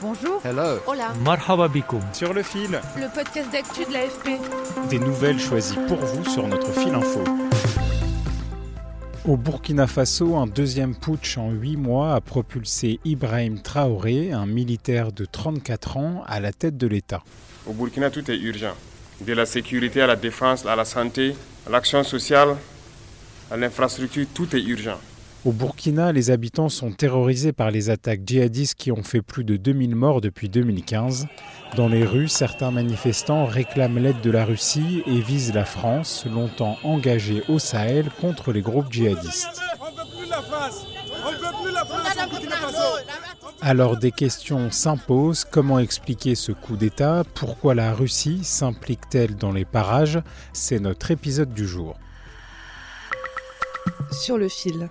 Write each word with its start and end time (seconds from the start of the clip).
Bonjour. 0.00 0.40
Hello. 0.44 0.78
Hola. 0.86 1.12
Marhaba. 1.24 1.68
Sur 2.12 2.32
le 2.32 2.44
fil, 2.44 2.80
Le 2.96 3.12
podcast 3.12 3.50
d'actu 3.50 3.84
de 3.84 3.92
l'AFP. 3.92 4.38
des 4.90 4.98
nouvelles 5.00 5.40
choisies 5.40 5.78
pour 5.88 5.96
vous 5.98 6.24
sur 6.24 6.46
notre 6.46 6.70
fil 6.72 6.94
info. 6.94 7.24
Au 9.26 9.36
Burkina 9.36 9.88
Faso, 9.88 10.36
un 10.36 10.46
deuxième 10.46 10.94
putsch 10.94 11.36
en 11.36 11.50
huit 11.50 11.76
mois 11.76 12.14
a 12.14 12.20
propulsé 12.20 13.00
Ibrahim 13.04 13.60
Traoré, 13.60 14.30
un 14.32 14.46
militaire 14.46 15.10
de 15.10 15.24
34 15.24 15.96
ans, 15.96 16.22
à 16.28 16.38
la 16.38 16.52
tête 16.52 16.76
de 16.76 16.86
l'État. 16.86 17.22
Au 17.66 17.72
Burkina, 17.72 18.08
tout 18.10 18.30
est 18.30 18.38
urgent. 18.38 18.74
De 19.20 19.32
la 19.32 19.46
sécurité 19.46 20.00
à 20.00 20.06
la 20.06 20.14
défense, 20.16 20.64
à 20.64 20.76
la 20.76 20.84
santé, 20.84 21.34
à 21.66 21.70
l'action 21.70 22.04
sociale, 22.04 22.56
à 23.50 23.56
l'infrastructure, 23.56 24.26
tout 24.32 24.54
est 24.54 24.62
urgent. 24.62 24.98
Au 25.44 25.52
Burkina, 25.52 26.12
les 26.12 26.30
habitants 26.30 26.68
sont 26.68 26.90
terrorisés 26.90 27.52
par 27.52 27.70
les 27.70 27.90
attaques 27.90 28.22
djihadistes 28.26 28.74
qui 28.74 28.90
ont 28.90 29.04
fait 29.04 29.22
plus 29.22 29.44
de 29.44 29.56
2000 29.56 29.94
morts 29.94 30.20
depuis 30.20 30.48
2015. 30.48 31.26
Dans 31.76 31.88
les 31.88 32.04
rues, 32.04 32.28
certains 32.28 32.72
manifestants 32.72 33.46
réclament 33.46 33.98
l'aide 33.98 34.20
de 34.20 34.30
la 34.30 34.44
Russie 34.44 35.02
et 35.06 35.20
visent 35.20 35.54
la 35.54 35.64
France, 35.64 36.26
longtemps 36.26 36.76
engagée 36.82 37.44
au 37.48 37.58
Sahel 37.58 38.10
contre 38.20 38.52
les 38.52 38.62
groupes 38.62 38.92
djihadistes. 38.92 39.60
Alors 43.60 43.96
des 43.96 44.12
questions 44.12 44.70
s'imposent. 44.70 45.44
Comment 45.44 45.78
expliquer 45.78 46.34
ce 46.34 46.52
coup 46.52 46.76
d'État? 46.76 47.22
Pourquoi 47.34 47.74
la 47.74 47.94
Russie 47.94 48.42
s'implique-t-elle 48.42 49.36
dans 49.36 49.52
les 49.52 49.64
parages? 49.64 50.20
C'est 50.52 50.80
notre 50.80 51.10
épisode 51.10 51.54
du 51.54 51.66
jour. 51.66 51.96
Sur 54.10 54.36
le 54.36 54.48
fil. 54.48 54.90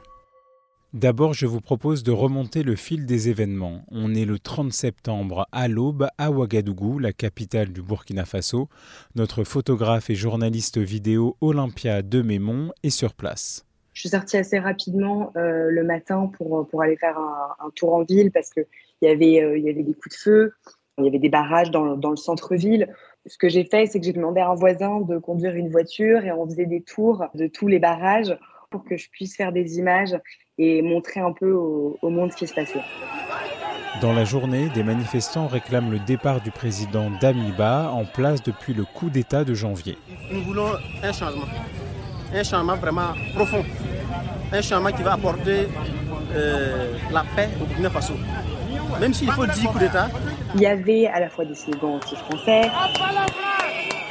D'abord, 0.93 1.33
je 1.33 1.45
vous 1.45 1.59
propose 1.59 2.01
de 2.01 2.13
remonter 2.13 2.63
le 2.63 2.77
fil 2.77 3.05
des 3.05 3.27
événements. 3.27 3.81
On 3.91 4.15
est 4.15 4.23
le 4.23 4.39
30 4.39 4.71
septembre 4.71 5.45
à 5.51 5.67
l'aube 5.67 6.07
à 6.17 6.31
Ouagadougou, 6.31 6.97
la 6.97 7.11
capitale 7.11 7.73
du 7.73 7.81
Burkina 7.81 8.23
Faso. 8.23 8.69
Notre 9.13 9.43
photographe 9.43 10.09
et 10.09 10.15
journaliste 10.15 10.77
vidéo 10.77 11.35
Olympia 11.41 12.01
de 12.03 12.21
Mémon 12.21 12.71
est 12.83 12.89
sur 12.89 13.15
place. 13.15 13.65
Je 13.91 13.99
suis 13.99 14.09
sortie 14.09 14.37
assez 14.37 14.59
rapidement 14.59 15.33
euh, 15.35 15.69
le 15.69 15.83
matin 15.83 16.31
pour, 16.37 16.65
pour 16.69 16.81
aller 16.81 16.95
faire 16.95 17.19
un, 17.19 17.69
tour 17.75 17.93
en 17.93 18.03
ville 18.03 18.31
parce 18.31 18.49
qu'il 18.49 18.65
y, 19.01 19.07
avait, 19.07 19.43
euh, 19.43 19.57
y 19.57 19.69
avait 19.69 19.83
des 19.83 19.93
coups 19.93 20.15
de 20.15 20.21
feu, 20.21 20.53
il 20.99 21.03
y 21.03 21.07
avait 21.09 21.19
des 21.19 21.29
barrages 21.29 21.69
dans, 21.69 21.97
dans 21.97 22.11
le 22.11 22.15
centre-ville. 22.15 22.95
Ce 23.25 23.37
que 23.37 23.49
j'ai 23.49 23.65
fait, 23.65 23.87
c'est 23.87 23.99
que 23.99 24.05
j'ai 24.05 24.13
demandé 24.13 24.39
à 24.39 24.47
un 24.47 24.55
voisin 24.55 25.01
de 25.01 25.17
conduire 25.17 25.53
une 25.55 25.69
voiture 25.69 26.23
et 26.23 26.31
on 26.31 26.45
faisait 26.45 26.65
des 26.65 26.81
tours 26.81 27.25
de 27.33 27.47
tous 27.47 27.67
les 27.67 27.79
barrages 27.79 28.37
pour 28.69 28.83
que 28.83 28.97
je 28.97 29.09
puisse 29.09 29.35
faire 29.35 29.51
des 29.51 29.77
images 29.77 30.17
et 30.57 30.81
montrer 30.81 31.19
un 31.19 31.31
peu 31.31 31.51
au, 31.53 31.97
au 32.01 32.09
monde 32.09 32.31
ce 32.31 32.37
qui 32.37 32.47
se 32.47 32.53
passait. 32.53 32.81
Dans 34.01 34.13
la 34.13 34.25
journée, 34.25 34.69
des 34.69 34.83
manifestants 34.83 35.47
réclament 35.47 35.91
le 35.91 35.99
départ 35.99 36.41
du 36.41 36.51
président 36.51 37.09
Damiba 37.21 37.89
en 37.91 38.05
place 38.05 38.43
depuis 38.43 38.73
le 38.73 38.83
coup 38.83 39.09
d'État 39.09 39.43
de 39.43 39.53
janvier. 39.53 39.97
Nous 40.31 40.41
voulons 40.43 40.71
un 41.01 41.13
changement, 41.13 41.47
un 42.33 42.43
changement 42.43 42.75
vraiment 42.75 43.13
profond, 43.33 43.63
un 44.51 44.61
changement 44.61 44.91
qui 44.91 45.01
va 45.01 45.13
apporter 45.13 45.67
euh, 46.35 46.93
la 47.11 47.23
paix 47.35 47.49
au 47.61 47.65
Burkina 47.65 47.89
Faso. 47.89 48.13
Même 48.99 49.13
s'il 49.13 49.31
faut 49.31 49.45
10 49.45 49.65
coups 49.65 49.79
d'État, 49.79 50.09
Il 50.55 50.61
y 50.61 50.65
avait 50.65 51.07
à 51.07 51.19
la 51.19 51.29
fois 51.29 51.45
des 51.45 51.55
slogans 51.55 51.95
anti-français, 51.95 52.69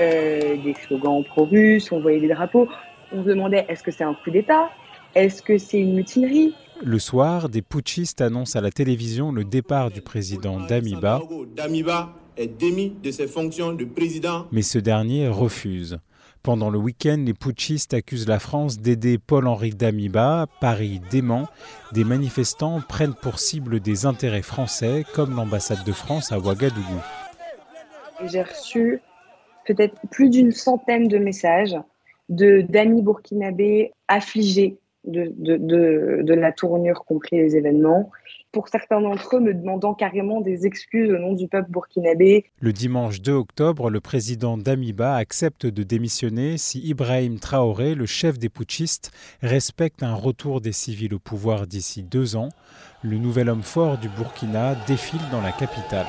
euh, 0.01 0.57
des 0.57 0.75
slogans 0.87 1.23
pro-russes, 1.25 1.91
on 1.93 2.01
voyait 2.01 2.21
des 2.21 2.29
drapeaux. 2.29 2.69
On 3.13 3.23
se 3.23 3.29
demandait 3.29 3.67
est-ce 3.69 3.83
que 3.83 3.91
c'est 3.91 4.05
un 4.05 4.15
coup 4.15 4.31
d'État? 4.31 4.71
Est-ce 5.15 5.43
que 5.43 5.59
c'est 5.59 5.79
une 5.79 5.95
mutinerie? 5.95 6.55
Le 6.83 6.99
soir, 6.99 7.49
des 7.49 7.63
putschistes 7.63 8.21
annoncent 8.21 8.59
à 8.59 8.63
la 8.63 8.71
télévision 8.71 9.33
le 9.33 9.45
départ 9.45 9.91
du 9.91 10.03
président 10.03 10.61
Damiba, 10.61 11.23
Damiba 11.57 12.13
est 12.37 12.49
démis 12.49 12.93
de 13.03 13.11
ses 13.11 13.27
fonctions 13.27 13.73
de 13.73 13.85
président. 13.87 14.47
mais 14.53 14.61
ce 14.61 14.79
dernier 14.79 15.29
refuse. 15.29 15.99
Pendant 16.43 16.69
le 16.71 16.79
week-end, 16.79 17.23
les 17.25 17.35
putschistes 17.35 17.95
accusent 17.95 18.29
la 18.29 18.39
France 18.39 18.79
d'aider 18.79 19.19
Paul-Henri 19.19 19.71
Damiba. 19.71 20.47
Paris 20.61 21.01
dément. 21.11 21.49
Des 21.93 22.05
manifestants 22.05 22.81
prennent 22.87 23.15
pour 23.15 23.39
cible 23.41 23.81
des 23.81 24.07
intérêts 24.07 24.43
français, 24.43 25.05
comme 25.15 25.35
l'ambassade 25.35 25.83
de 25.85 25.93
France 25.93 26.31
à 26.31 26.39
Ouagadougou. 26.39 27.01
J'ai 28.27 28.43
reçu 28.43 29.01
peut-être 29.67 29.97
plus 30.11 30.31
d'une 30.31 30.53
centaine 30.53 31.09
de 31.09 31.19
messages 31.19 31.77
d'amis 32.29 33.03
burkinabés 33.03 33.93
affligés 34.09 34.79
de, 35.07 35.33
de, 36.23 36.35
la 36.35 36.53
tournure 36.53 37.05
qu'ont 37.05 37.19
pris 37.19 37.37
les 37.37 37.57
événements. 37.57 38.11
Pour 38.53 38.69
certains 38.69 39.01
d'entre 39.01 39.37
eux, 39.37 39.41
me 39.41 39.55
demandant 39.55 39.95
carrément 39.95 40.41
des 40.41 40.67
excuses 40.67 41.11
au 41.11 41.19
nom 41.19 41.35
du 41.35 41.47
peuple 41.47 41.71
burkinabé. 41.71 42.45
Le 42.61 42.73
dimanche 42.73 43.21
2 43.21 43.33
octobre, 43.33 43.91
le 43.91 44.01
président 44.01 44.57
Damiba 44.57 45.15
accepte 45.15 45.67
de 45.67 45.83
démissionner 45.83 46.57
si 46.59 46.81
Ibrahim 46.81 47.39
Traoré, 47.39 47.95
le 47.95 48.07
chef 48.07 48.39
des 48.39 48.49
putschistes, 48.49 49.11
respecte 49.43 50.03
un 50.03 50.15
retour 50.15 50.61
des 50.61 50.73
civils 50.73 51.15
au 51.15 51.19
pouvoir 51.19 51.67
d'ici 51.67 52.03
deux 52.03 52.37
ans. 52.37 52.49
Le 53.03 53.19
nouvel 53.19 53.49
homme 53.49 53.63
fort 53.63 53.99
du 53.99 54.09
Burkina 54.09 54.75
défile 54.87 55.21
dans 55.31 55.43
la 55.43 55.53
capitale. 55.53 56.07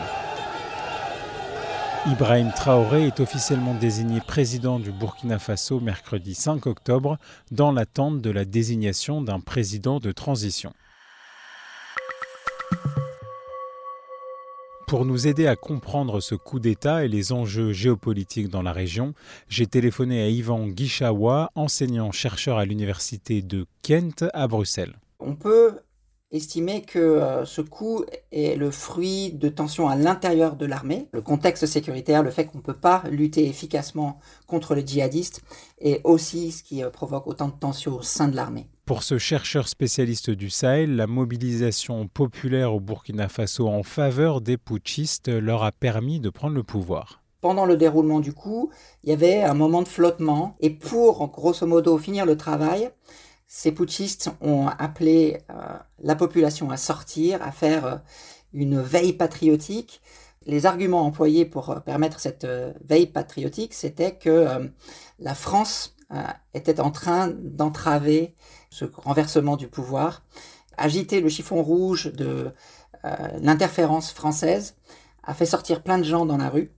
Ibrahim 2.09 2.51
Traoré 2.55 3.07
est 3.07 3.19
officiellement 3.19 3.73
désigné 3.73 4.21
président 4.21 4.79
du 4.79 4.93
Burkina 4.93 5.39
Faso 5.39 5.81
mercredi 5.81 6.35
5 6.35 6.65
octobre 6.65 7.17
dans 7.51 7.73
l'attente 7.73 8.21
de 8.21 8.29
la 8.29 8.45
désignation 8.45 9.21
d'un 9.21 9.41
président 9.41 9.99
de 9.99 10.13
transition. 10.13 10.73
Pour 14.87 15.03
nous 15.03 15.27
aider 15.27 15.47
à 15.47 15.57
comprendre 15.57 16.21
ce 16.21 16.33
coup 16.33 16.61
d'État 16.61 17.03
et 17.03 17.09
les 17.09 17.33
enjeux 17.33 17.73
géopolitiques 17.73 18.47
dans 18.47 18.61
la 18.61 18.71
région, 18.71 19.13
j'ai 19.49 19.67
téléphoné 19.67 20.23
à 20.23 20.29
Yvan 20.29 20.67
Guichawa, 20.67 21.51
enseignant-chercheur 21.55 22.57
à 22.57 22.63
l'université 22.63 23.41
de 23.41 23.65
Kent 23.81 24.23
à 24.33 24.47
Bruxelles. 24.47 24.95
Estimer 26.31 26.81
que 26.81 26.99
euh, 26.99 27.45
ce 27.45 27.61
coup 27.61 28.03
est 28.31 28.57
le 28.57 28.71
fruit 28.71 29.31
de 29.31 29.49
tensions 29.49 29.87
à 29.87 29.95
l'intérieur 29.95 30.55
de 30.55 30.65
l'armée. 30.65 31.07
Le 31.13 31.21
contexte 31.21 31.65
sécuritaire, 31.65 32.23
le 32.23 32.31
fait 32.31 32.45
qu'on 32.45 32.57
ne 32.57 32.63
peut 32.63 32.73
pas 32.73 33.03
lutter 33.09 33.47
efficacement 33.47 34.19
contre 34.45 34.75
les 34.75 34.85
djihadistes, 34.85 35.41
est 35.79 36.01
aussi 36.03 36.51
ce 36.51 36.63
qui 36.63 36.83
euh, 36.83 36.89
provoque 36.89 37.27
autant 37.27 37.47
de 37.47 37.53
tensions 37.59 37.95
au 37.95 38.01
sein 38.01 38.27
de 38.27 38.35
l'armée. 38.35 38.67
Pour 38.85 39.03
ce 39.03 39.17
chercheur 39.17 39.67
spécialiste 39.67 40.29
du 40.29 40.49
Sahel, 40.49 40.95
la 40.95 41.07
mobilisation 41.07 42.07
populaire 42.07 42.73
au 42.73 42.79
Burkina 42.79 43.27
Faso 43.27 43.67
en 43.67 43.83
faveur 43.83 44.41
des 44.41 44.57
putschistes 44.57 45.29
leur 45.29 45.63
a 45.63 45.71
permis 45.71 46.19
de 46.19 46.29
prendre 46.29 46.55
le 46.55 46.63
pouvoir. 46.63 47.21
Pendant 47.41 47.65
le 47.65 47.77
déroulement 47.77 48.19
du 48.19 48.33
coup, 48.33 48.71
il 49.03 49.09
y 49.09 49.13
avait 49.13 49.43
un 49.43 49.53
moment 49.53 49.83
de 49.83 49.87
flottement 49.87 50.55
et 50.59 50.69
pour 50.69 51.27
grosso 51.27 51.67
modo 51.67 51.97
finir 51.97 52.25
le 52.25 52.35
travail, 52.35 52.89
ces 53.47 53.71
putschistes 53.71 54.29
ont 54.41 54.67
appelé 54.67 55.41
euh, 55.49 55.53
la 56.03 56.15
population 56.15 56.69
à 56.69 56.77
sortir, 56.77 57.41
à 57.41 57.51
faire 57.51 57.85
euh, 57.85 57.95
une 58.53 58.81
veille 58.81 59.13
patriotique. 59.13 60.01
Les 60.45 60.65
arguments 60.65 61.05
employés 61.05 61.45
pour 61.45 61.69
euh, 61.69 61.79
permettre 61.79 62.19
cette 62.19 62.45
veille 62.83 63.07
patriotique, 63.07 63.73
c'était 63.73 64.15
que 64.15 64.69
la 65.19 65.35
France 65.35 65.95
était 66.53 66.79
en 66.79 66.91
train 66.91 67.27
d'entraver 67.27 68.33
ce 68.69 68.85
renversement 68.85 69.57
du 69.57 69.67
pouvoir, 69.67 70.23
agiter 70.77 71.19
le 71.19 71.27
chiffon 71.27 71.61
rouge 71.61 72.13
de 72.13 72.51
l'interférence 73.41 74.13
française, 74.13 74.75
a 75.23 75.33
fait 75.33 75.45
sortir 75.45 75.83
plein 75.83 75.97
de 75.97 76.03
gens 76.03 76.25
dans 76.25 76.37
la 76.37 76.49
rue 76.49 76.71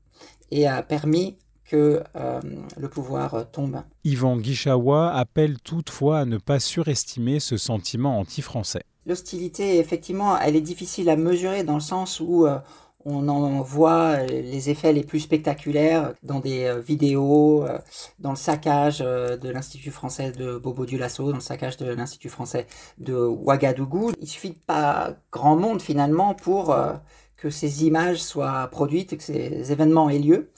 et 0.50 0.68
a 0.68 0.82
permis 0.82 1.38
que 1.70 2.02
euh, 2.16 2.42
le 2.78 2.90
pouvoir 2.90 3.36
euh, 3.36 3.44
tombe. 3.50 3.82
Yvan 4.04 4.38
Guichawa 4.38 5.14
appelle 5.14 5.60
toutefois 5.60 6.20
à 6.20 6.26
ne 6.26 6.38
pas 6.38 6.60
surestimer 6.60 7.40
ce 7.40 7.58
sentiment 7.58 8.20
anti-français. 8.20 8.84
L'hostilité, 9.06 9.78
effectivement, 9.78 10.38
elle 10.38 10.56
est 10.56 10.62
difficile 10.62 11.10
à 11.10 11.16
mesurer 11.16 11.64
dans 11.64 11.76
le 11.76 11.80
sens 11.80 12.20
où 12.20 12.46
euh, 12.46 12.58
On 13.06 13.28
en 13.30 13.62
voit 13.62 14.24
les 14.26 14.70
effets 14.70 14.92
les 14.94 15.04
plus 15.04 15.22
spectaculaires 15.22 16.14
dans 16.22 16.42
des 16.42 16.70
vidéos, 16.86 17.66
dans 18.20 18.32
le 18.32 18.36
saccage 18.36 19.00
de 19.00 19.50
l'Institut 19.50 19.92
français 19.92 20.32
de 20.34 20.58
Bobo 20.58 20.86
Dioulasso, 20.86 21.30
dans 21.30 21.38
le 21.38 21.42
saccage 21.42 21.78
de 21.78 21.86
l'Institut 21.94 22.30
français 22.30 22.68
de 22.98 23.16
Ouagadougou. 23.16 24.12
Il 24.22 24.28
suffit 24.28 24.52
de 24.52 24.60
pas 24.68 25.16
grand 25.32 25.56
monde 25.56 25.82
finalement 25.82 26.36
pour 26.36 26.76
que 27.38 27.50
ces 27.50 27.86
images 27.86 28.22
soient 28.22 28.68
produites, 28.68 29.16
que 29.16 29.24
ces 29.24 29.72
événements 29.72 30.10
aient 30.10 30.20
lieu. 30.20 30.50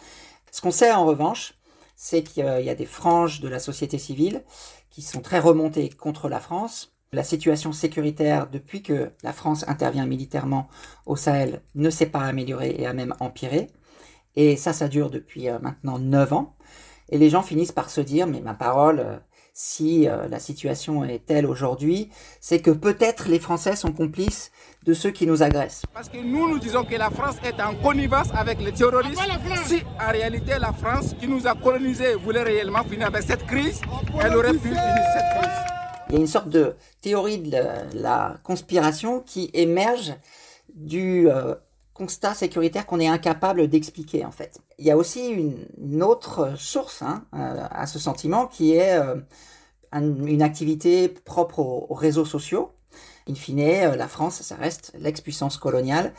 Ce 0.51 0.61
qu'on 0.61 0.71
sait 0.71 0.91
en 0.91 1.05
revanche, 1.05 1.53
c'est 1.95 2.23
qu'il 2.23 2.43
y 2.43 2.69
a 2.69 2.75
des 2.75 2.85
franges 2.85 3.39
de 3.41 3.47
la 3.47 3.59
société 3.59 3.97
civile 3.97 4.43
qui 4.89 5.01
sont 5.01 5.21
très 5.21 5.39
remontées 5.39 5.89
contre 5.89 6.29
la 6.29 6.39
France. 6.39 6.93
La 7.13 7.23
situation 7.23 7.71
sécuritaire 7.71 8.49
depuis 8.49 8.83
que 8.83 9.11
la 9.23 9.33
France 9.33 9.65
intervient 9.67 10.05
militairement 10.05 10.67
au 11.05 11.15
Sahel 11.15 11.61
ne 11.75 11.89
s'est 11.89 12.05
pas 12.05 12.21
améliorée 12.21 12.75
et 12.77 12.85
a 12.85 12.93
même 12.93 13.15
empiré. 13.19 13.69
Et 14.35 14.55
ça, 14.55 14.73
ça 14.73 14.87
dure 14.87 15.09
depuis 15.09 15.49
euh, 15.49 15.59
maintenant 15.59 15.99
9 15.99 16.33
ans. 16.33 16.55
Et 17.09 17.17
les 17.17 17.29
gens 17.29 17.41
finissent 17.41 17.73
par 17.73 17.89
se 17.89 17.99
dire, 18.01 18.27
mais 18.27 18.39
ma 18.39 18.53
parole, 18.53 18.99
euh, 18.99 19.17
si 19.53 20.07
euh, 20.07 20.27
la 20.29 20.39
situation 20.39 21.03
est 21.03 21.25
telle 21.25 21.45
aujourd'hui, 21.45 22.09
c'est 22.39 22.61
que 22.61 22.71
peut-être 22.71 23.27
les 23.27 23.39
Français 23.39 23.75
sont 23.75 23.91
complices 23.91 24.51
de 24.85 24.93
ceux 24.93 25.11
qui 25.11 25.27
nous 25.27 25.43
agressent. 25.43 25.83
Parce 25.93 26.09
que 26.09 26.17
nous, 26.17 26.49
nous 26.49 26.59
disons 26.59 26.83
que 26.83 26.95
la 26.95 27.09
France 27.09 27.35
est 27.43 27.61
en 27.61 27.75
connivence 27.75 28.29
avec 28.33 28.61
les 28.61 28.71
terroristes. 28.71 29.19
Si 29.65 29.83
en 29.99 30.11
réalité 30.11 30.53
la 30.59 30.73
France 30.73 31.15
qui 31.19 31.27
nous 31.27 31.47
a 31.47 31.55
colonisés 31.55 32.15
voulait 32.15 32.43
réellement 32.43 32.83
finir 32.83 33.07
avec 33.07 33.23
cette 33.23 33.45
crise, 33.45 33.81
elle 34.19 34.35
aurait 34.35 34.53
pu 34.53 34.69
finir 34.69 34.81
cette 35.13 35.39
crise. 35.39 35.71
Il 36.09 36.15
y 36.15 36.17
a 36.17 36.21
une 36.21 36.27
sorte 36.27 36.49
de 36.49 36.75
théorie 37.01 37.37
de 37.37 37.57
la, 37.93 38.37
conspiration 38.43 39.19
qui 39.19 39.49
émerge 39.53 40.13
du 40.73 41.29
euh, 41.29 41.55
constat 42.01 42.33
sécuritaire 42.33 42.87
qu'on 42.87 42.99
est 42.99 43.07
incapable 43.07 43.67
d'expliquer 43.67 44.25
en 44.25 44.31
fait. 44.31 44.59
Il 44.79 44.85
y 44.85 44.91
a 44.91 44.97
aussi 44.97 45.29
une, 45.29 46.01
autre 46.01 46.53
source 46.57 47.03
hein, 47.03 47.25
euh, 47.35 47.63
à 47.69 47.85
ce 47.85 47.99
sentiment 47.99 48.47
qui 48.47 48.73
est 48.73 48.97
euh, 48.97 49.17
une 49.93 50.41
activité 50.41 51.09
propre 51.09 51.59
aux 51.59 51.93
réseaux 51.93 52.25
sociaux 52.25 52.71
in 53.29 53.35
fine, 53.35 53.59
euh, 53.59 53.95
la 53.95 54.07
France, 54.07 54.41
ça 54.41 54.55
reste 54.55 54.93
l'ex-puissance 54.99 55.57
coloniale 55.57 56.11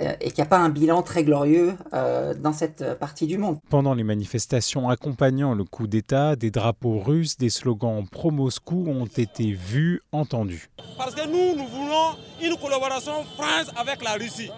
euh, 0.00 0.12
et 0.20 0.30
qu'il 0.32 0.42
n'y 0.42 0.46
a 0.48 0.50
pas 0.50 0.58
un 0.58 0.70
bilan 0.70 1.02
très 1.02 1.22
glorieux 1.22 1.76
dans 1.92 2.52
cette 2.52 2.98
partie 2.98 3.28
du 3.28 3.38
monde. 3.38 3.58
Pendant 3.70 3.94
les 3.94 4.02
manifestations 4.02 4.88
accompagnant 4.88 5.54
le 5.54 5.62
coup 5.62 5.86
d'État, 5.86 6.34
des 6.34 6.50
drapeaux 6.50 6.98
russes, 6.98 7.38
des 7.38 7.50
slogans 7.50 8.04
pro-Moscou 8.10 8.86
ont 8.88 9.06
été 9.06 9.52
vus, 9.52 10.02
entendus. 10.10 10.68
Parce 10.96 11.14
que 11.14 11.26
nous, 11.26 11.56
nous 11.56 11.68
voulons 11.68 12.16
une 12.42 12.56
collaboration 12.56 13.24
France 13.36 13.70
avec 13.76 14.02
la 14.02 14.14
Russie. 14.14 14.50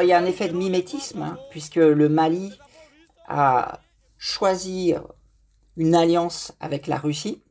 Il 0.00 0.06
y 0.06 0.12
a 0.12 0.18
un 0.18 0.26
effet 0.26 0.48
de 0.48 0.56
mimétisme, 0.56 1.22
hein, 1.22 1.38
puisque 1.50 1.76
le 1.76 2.08
Mali 2.08 2.52
a 3.26 3.80
choisi 4.18 4.94
une 5.76 5.94
alliance 5.94 6.52
avec 6.60 6.86
la 6.86 6.96
Russie 6.96 7.42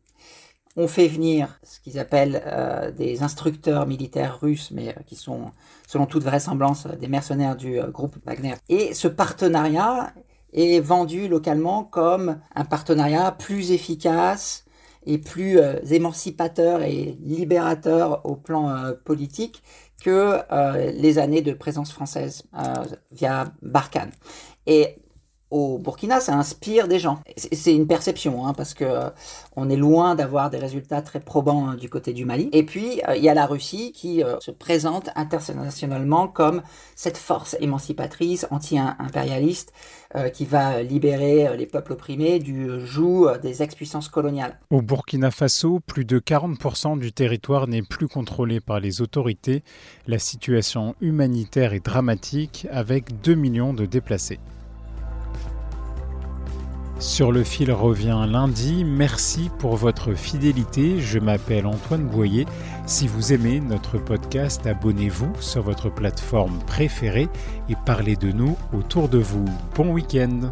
on 0.78 0.88
fait 0.88 1.08
venir 1.08 1.60
ce 1.64 1.80
qu'ils 1.80 1.98
appellent 1.98 2.42
euh, 2.46 2.92
des 2.92 3.24
instructeurs 3.24 3.88
militaires 3.88 4.40
russes, 4.40 4.70
mais 4.72 4.90
euh, 4.90 5.02
qui 5.08 5.16
sont, 5.16 5.52
selon 5.88 6.06
toute 6.06 6.24
vraisemblance, 6.24 6.86
euh, 6.86 6.96
des 6.96 7.08
mercenaires 7.08 7.56
du 7.56 7.82
groupe 7.92 8.16
Wagner. 8.26 8.54
Et 8.70 8.94
ce 8.94 9.08
partenariat 9.08 10.14
est 10.54 10.80
vendu 10.80 11.28
localement 11.28 11.84
comme 11.84 12.40
un 12.56 12.64
partenariat 12.64 13.32
plus 13.32 13.72
efficace 13.72 14.66
et 15.06 15.18
plus 15.18 15.60
émancipateur 15.90 16.84
et 16.84 17.18
libérateur 17.22 18.26
au 18.26 18.36
plan 18.36 18.92
politique 19.06 19.64
que 20.04 20.40
les 20.94 21.20
années 21.20 21.42
de 21.42 21.54
présence 21.54 21.92
française 21.92 22.44
via 23.12 23.52
Barkhane. 23.62 24.12
Et 24.66 24.98
au 25.50 25.78
Burkina, 25.78 26.20
ça 26.20 26.36
inspire 26.36 26.88
des 26.88 27.00
gens. 27.00 27.20
C'est 27.38 27.74
une 27.74 27.88
perception, 27.88 28.46
hein, 28.46 28.54
parce 28.54 28.74
que 28.74 28.84
euh, 28.84 29.10
on 29.56 29.70
est 29.70 29.78
loin 29.78 30.16
d'avoir 30.16 30.50
des 30.50 30.58
résultats 30.58 31.02
très 31.02 31.22
probants 31.22 31.70
hein, 31.70 31.76
du 31.76 31.90
côté 31.90 32.12
du 32.12 32.26
Mali. 32.26 32.50
Et 32.52 32.64
puis, 32.64 33.02
euh, 33.08 33.16
il 33.16 33.24
y 33.24 33.30
a 33.30 33.34
la 33.34 33.46
Russie 33.46 33.94
qui 33.94 34.24
euh, 34.24 34.40
se 34.42 34.52
présente 34.52 35.10
internationalement 35.16 36.28
comme 36.28 36.64
cette 36.96 37.18
force 37.18 37.56
émancipatrice, 37.62 38.46
anti-impérialiste, 38.52 39.74
qui 40.34 40.46
va 40.46 40.82
libérer 40.84 41.58
les 41.58 41.66
peuples 41.66 41.92
opprimés 41.92 42.40
du 42.40 42.86
joug 42.86 43.28
des 43.42 43.62
ex-puissances 43.62 44.08
coloniales. 44.08 44.58
Au 44.72 44.82
Burkina 44.82 45.32
Faso, 45.32 45.82
plus 45.86 46.06
de 46.06 46.20
40% 46.20 46.98
du 46.98 47.12
territoire 47.12 47.68
n'est 47.68 47.82
plus 47.82 48.08
contrôlé 48.08 48.62
par 48.62 48.80
les 48.80 49.02
autorités. 49.02 49.64
La 50.08 50.18
situation 50.18 50.96
humanitaire 51.02 51.74
est 51.74 51.86
dramatique, 51.86 52.68
avec 52.72 53.20
2 53.22 53.36
millions 53.36 53.74
de 53.74 53.86
déplacés. 53.86 54.40
Sur 57.00 57.32
le 57.32 57.44
fil 57.44 57.72
revient 57.72 58.26
lundi. 58.28 58.84
Merci 58.84 59.52
pour 59.60 59.76
votre 59.76 60.16
fidélité. 60.16 61.00
Je 61.00 61.20
m'appelle 61.20 61.68
Antoine 61.68 62.08
Boyer. 62.08 62.46
Si 62.88 63.08
vous 63.08 63.34
aimez 63.34 63.60
notre 63.60 64.00
podcast, 64.00 64.66
abonnez-vous 64.66 65.32
sur 65.40 65.62
votre 65.62 65.90
plateforme 65.90 66.58
préférée 66.66 67.30
et 67.70 67.76
parlez 67.86 68.16
de 68.16 68.32
nous 68.32 68.58
autour 68.74 69.10
de 69.10 69.20
vous. 69.20 69.46
Bon 69.76 69.94
week-end. 69.94 70.52